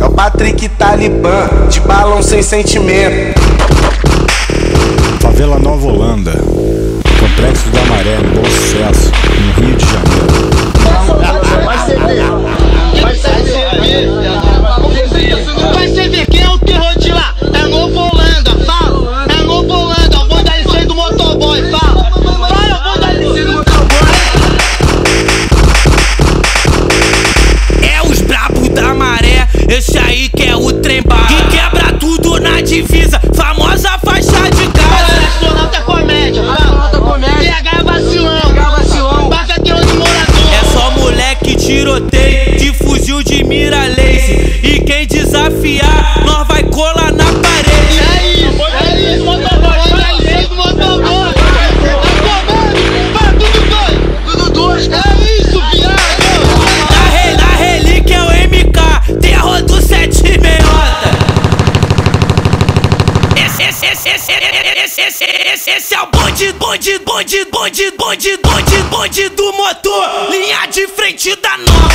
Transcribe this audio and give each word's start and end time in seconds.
É 0.00 0.04
o 0.04 0.10
Patrick 0.10 0.66
Talibã, 0.70 1.46
de 1.68 1.78
balão 1.80 2.22
sem 2.22 2.42
sentimento. 2.42 3.38
Favela 5.20 5.58
Nova 5.58 5.86
Holanda, 5.86 6.32
Complexo 6.32 7.68
da 7.68 7.84
Maré, 7.84 8.16
Bom 8.34 8.44
Sucesso, 8.44 9.09
Esse, 64.02 64.08
esse, 64.08 64.32
esse, 64.32 65.00
esse, 65.02 65.24
esse, 65.24 65.70
esse, 65.72 65.94
é 65.94 66.00
o 66.00 66.06
bonde, 66.06 66.50
bonde, 66.54 66.98
bonde, 67.00 67.44
bonde, 67.52 67.90
bonde, 67.98 68.38
bonde, 68.38 68.82
bonde 68.84 69.28
do 69.28 69.52
motor. 69.52 70.30
Linha 70.30 70.64
de 70.68 70.88
frente 70.88 71.36
da 71.36 71.58
nova. 71.58 71.90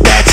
Bete, 0.00 0.32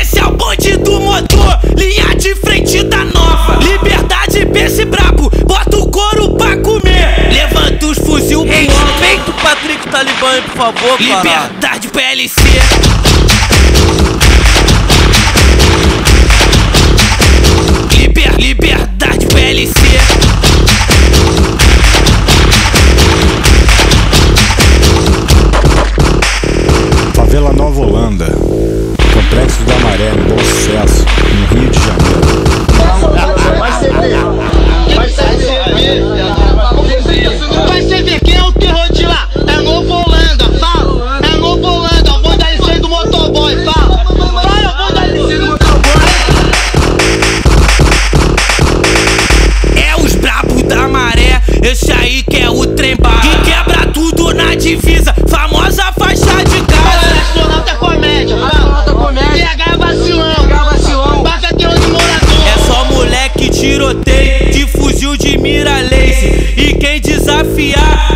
Esse 0.00 0.18
é 0.18 0.24
o 0.24 0.30
bonde 0.30 0.76
do 0.78 1.00
motor, 1.00 1.58
linha 1.76 2.14
de 2.16 2.34
frente 2.36 2.82
da 2.84 3.04
nova. 3.04 3.58
Liberdade, 3.62 4.46
pense 4.46 4.84
brabo, 4.84 5.30
bota 5.46 5.76
o 5.76 5.90
couro 5.90 6.36
pra 6.36 6.56
comer. 6.56 7.30
Levanta 7.32 7.86
os 7.86 7.98
fuzil 7.98 8.44
pro 8.44 8.54
Respeita 8.54 9.30
o 9.30 9.34
Patrick 9.34 9.88
Talibã 9.88 10.42
por 10.42 10.56
favor, 10.56 10.98
cara. 10.98 11.22
Liberdade 11.22 11.88
PLC. 11.88 12.40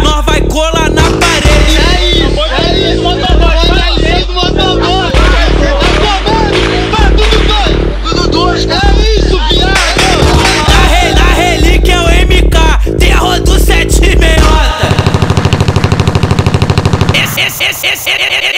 Nós 0.03 0.25
vai 0.25 0.41
colar 0.41 0.89
na 0.91 1.03
parede. 1.03 1.77
É 1.77 2.09
isso, 2.11 2.41
é 2.41 2.93
isso, 2.93 3.03
motoboy. 3.03 3.55
Licença 3.75 4.25
do 4.25 4.33
motoboy. 4.33 5.13
Tá 6.91 7.03
tudo 7.15 7.39
dois. 7.47 7.77
Tudo 8.09 8.29
dois. 8.29 8.65
É 8.65 8.73
isso, 9.19 9.39
viado. 9.51 9.75
Na, 10.69 10.81
re, 10.89 11.13
na 11.13 11.29
relíquia 11.35 11.93
é 11.93 12.01
o 12.01 12.07
MK, 12.25 12.57
terror 12.99 13.39
do 13.41 13.59
sete 13.61 14.17
meiota. 14.17 14.89
Esse, 17.23 17.41
esse, 17.43 17.65
esse, 17.65 17.87
esse, 17.87 18.11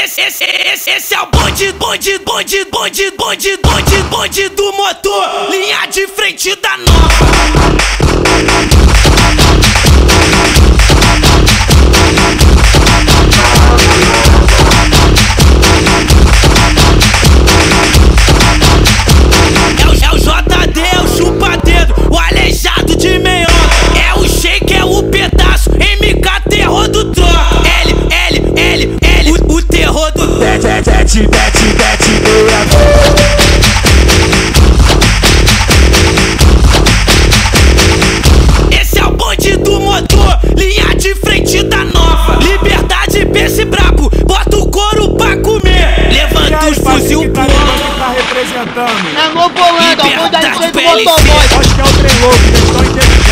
esse, 0.05 0.21
esse, 0.21 0.45
esse, 0.45 0.91
esse 0.91 1.15
é 1.15 1.21
o 1.21 1.27
bonde, 1.27 1.73
bonde, 1.73 2.19
bonde, 2.21 2.65
bonde, 2.71 3.11
bonde, 3.19 3.57
bonde, 3.57 4.03
bonde 4.09 4.49
do 4.51 4.73
motor. 4.73 5.51
Linha 5.51 5.87
de 5.87 6.07
frente 6.07 6.55
da 6.57 6.77
nova. 6.77 7.67
Bete, 31.23 31.29
bete, 31.29 31.65
bete, 31.79 32.21
bete, 32.21 32.77
Esse 38.79 38.99
é 38.99 39.05
o 39.05 39.11
bonde 39.13 39.57
do 39.57 39.81
motor, 39.81 40.39
linha 40.57 40.95
de 40.95 41.15
frente 41.15 41.63
da 41.63 41.85
nova. 41.85 42.39
Liberdade, 42.43 43.25
pense 43.33 43.65
brabo, 43.65 44.11
bota 44.27 44.59
o 44.59 44.71
couro 44.71 45.15
pra 45.17 45.39
comer. 45.39 46.13
Levanta 46.13 46.69
os 46.69 46.77
fuzil 46.79 47.31
pro 47.31 47.43
alto. 47.43 47.53
tá 47.99 48.13
representando? 48.15 49.07
É 49.17 49.29
o 49.31 49.49
bom 49.49 49.73
da 50.31 50.41
licença 50.41 50.71
do 50.71 50.83
motoboy. 50.83 51.47
Acho 51.59 51.75
que 51.75 51.81
é 51.81 51.85
o 51.85 51.93
trem 51.93 53.26